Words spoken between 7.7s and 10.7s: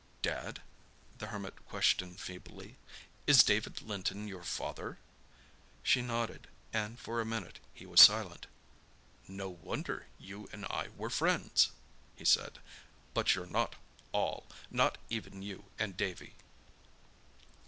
he was silent. "No wonder you and